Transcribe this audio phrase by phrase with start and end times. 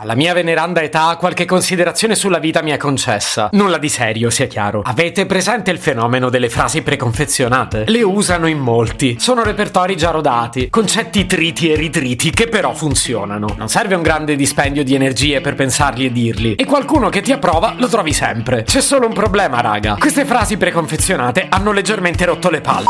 [0.00, 3.50] alla mia veneranda età qualche considerazione sulla vita mi è concessa.
[3.52, 4.80] Nulla di serio, sia chiaro.
[4.82, 7.84] Avete presente il fenomeno delle frasi preconfezionate?
[7.86, 9.16] Le usano in molti.
[9.20, 13.54] Sono repertori già rodati, concetti triti e ritriti che però funzionano.
[13.58, 16.54] Non serve un grande dispendio di energie per pensarli e dirli.
[16.54, 18.62] E qualcuno che ti approva lo trovi sempre.
[18.62, 19.96] C'è solo un problema, raga.
[19.98, 22.86] Queste frasi preconfezionate hanno leggermente rotto le palle.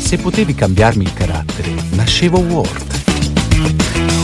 [0.00, 4.23] Se potevi cambiarmi il carattere, nascevo Ward.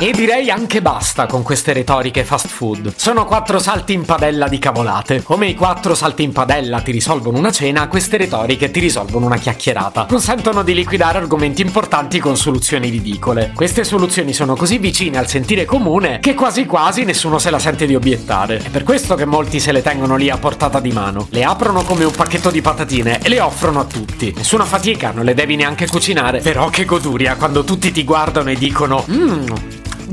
[0.00, 2.92] E direi anche basta con queste retoriche fast food.
[2.94, 5.24] Sono quattro salti in padella di cavolate.
[5.24, 9.38] Come i quattro salti in padella ti risolvono una cena, queste retoriche ti risolvono una
[9.38, 10.04] chiacchierata.
[10.04, 13.50] Consentono di liquidare argomenti importanti con soluzioni ridicole.
[13.56, 17.84] Queste soluzioni sono così vicine al sentire comune che quasi quasi nessuno se la sente
[17.84, 18.58] di obiettare.
[18.58, 21.26] È per questo che molti se le tengono lì a portata di mano.
[21.30, 24.32] Le aprono come un pacchetto di patatine e le offrono a tutti.
[24.36, 26.38] Nessuna fatica, non le devi neanche cucinare.
[26.38, 29.46] Però che goduria quando tutti ti guardano e dicono Mmm,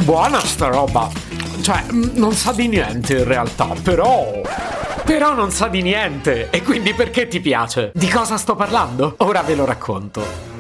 [0.04, 1.10] buona sta roba.
[1.62, 4.42] Cioè, mm, non sa di niente in realtà, però...
[5.04, 6.50] Però non sa di niente.
[6.50, 7.92] E quindi perché ti piace?
[7.94, 9.16] Di cosa sto parlando?
[9.20, 10.55] Ora ve lo racconto.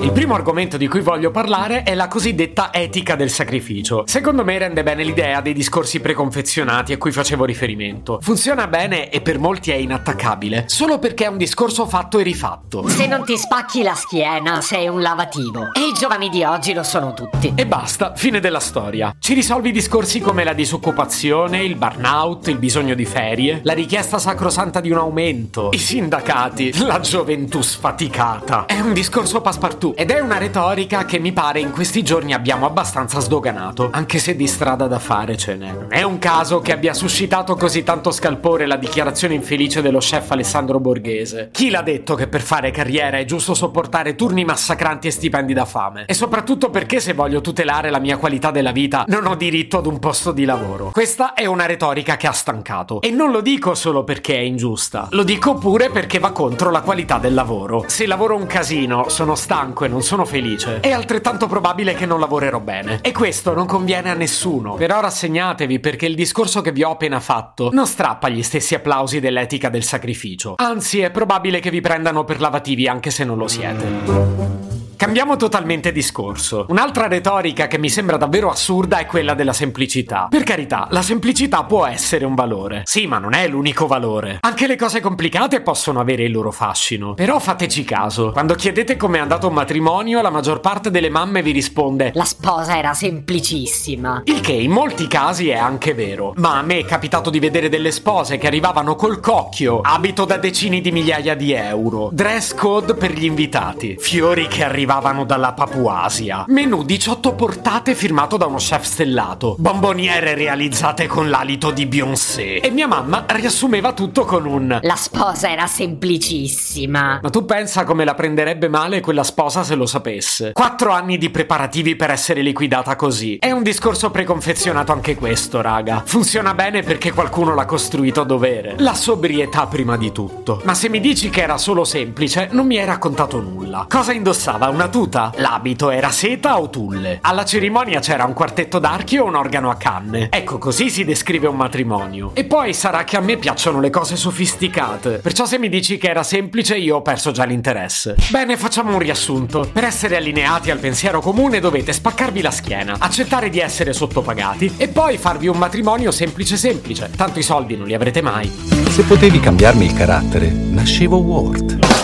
[0.00, 4.02] Il primo argomento di cui voglio parlare è la cosiddetta etica del sacrificio.
[4.06, 8.18] Secondo me rende bene l'idea dei discorsi preconfezionati a cui facevo riferimento.
[8.20, 12.88] Funziona bene e per molti è inattaccabile, solo perché è un discorso fatto e rifatto.
[12.88, 15.70] Se non ti spacchi la schiena, sei un lavativo.
[15.72, 17.52] E i giovani di oggi lo sono tutti.
[17.54, 19.14] E basta, fine della storia.
[19.18, 24.80] Ci risolvi discorsi come la disoccupazione, il burnout, il bisogno di ferie, la richiesta sacrosanta
[24.80, 28.66] di un aumento, i sindacati, la gioventù sfaticata.
[28.66, 32.64] È un discorso passepartout ed è una retorica che mi pare in questi giorni abbiamo
[32.64, 35.88] abbastanza sdoganato, anche se di strada da fare ce n'è.
[35.88, 40.80] È un caso che abbia suscitato così tanto scalpore la dichiarazione infelice dello chef Alessandro
[40.80, 41.50] Borghese.
[41.52, 45.64] Chi l'ha detto che per fare carriera è giusto sopportare turni massacranti e stipendi da
[45.64, 46.04] fame?
[46.06, 49.86] E soprattutto perché se voglio tutelare la mia qualità della vita non ho diritto ad
[49.86, 50.90] un posto di lavoro?
[50.92, 53.00] Questa è una retorica che ha stancato.
[53.00, 56.80] E non lo dico solo perché è ingiusta, lo dico pure perché va contro la
[56.80, 57.84] qualità del lavoro.
[57.86, 62.20] Se lavoro un casino, sono stanco e non sono felice, è altrettanto probabile che non
[62.20, 63.00] lavorerò bene.
[63.02, 64.74] E questo non conviene a nessuno.
[64.74, 69.18] Però rassegnatevi perché il discorso che vi ho appena fatto non strappa gli stessi applausi
[69.18, 70.54] dell'etica del sacrificio.
[70.58, 74.83] Anzi, è probabile che vi prendano per lavativi anche se non lo siete.
[74.96, 76.66] Cambiamo totalmente discorso.
[76.68, 80.28] Un'altra retorica che mi sembra davvero assurda è quella della semplicità.
[80.30, 82.82] Per carità, la semplicità può essere un valore.
[82.84, 84.38] Sì, ma non è l'unico valore.
[84.40, 87.14] Anche le cose complicate possono avere il loro fascino.
[87.14, 88.30] Però fateci caso.
[88.30, 92.76] Quando chiedete com'è andato un matrimonio, la maggior parte delle mamme vi risponde La sposa
[92.76, 94.22] era semplicissima.
[94.26, 96.32] il che in molti casi è anche vero.
[96.36, 100.36] Ma a me è capitato di vedere delle spose che arrivavano col cocchio, abito da
[100.36, 106.44] decine di migliaia di euro, dress code per gli invitati, fiori che arrivavano dalla Papuasia,
[106.48, 112.60] menù 18 portate firmato da uno chef stellato, bomboniere realizzate con l'alito di Beyoncé.
[112.60, 117.20] E mia mamma riassumeva tutto con un La sposa era semplicissima.
[117.22, 120.52] ma tu pensa come la prenderebbe male quella sposa se lo sapesse?
[120.52, 123.38] Quattro anni di preparativi per essere liquidata così.
[123.38, 126.02] È un discorso preconfezionato anche questo, raga.
[126.04, 128.74] Funziona bene perché qualcuno l'ha costruito a dovere.
[128.78, 130.60] La sobrietà prima di tutto.
[130.64, 133.86] Ma se mi dici che era solo semplice, non mi hai raccontato nulla.
[133.88, 134.68] Cosa indossava?
[134.74, 135.30] Una tuta?
[135.36, 137.18] L'abito era seta o tulle?
[137.20, 140.26] Alla cerimonia c'era un quartetto d'archi o un organo a canne?
[140.32, 142.32] Ecco, così si descrive un matrimonio.
[142.34, 145.18] E poi sarà che a me piacciono le cose sofisticate.
[145.18, 148.16] Perciò se mi dici che era semplice, io ho perso già l'interesse.
[148.30, 149.70] Bene, facciamo un riassunto.
[149.72, 154.88] Per essere allineati al pensiero comune dovete spaccarvi la schiena, accettare di essere sottopagati e
[154.88, 157.12] poi farvi un matrimonio semplice semplice.
[157.16, 158.50] Tanto i soldi non li avrete mai.
[158.88, 162.03] Se potevi cambiarmi il carattere, nascevo Ward.